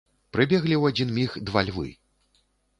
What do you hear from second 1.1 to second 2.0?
міг два львы.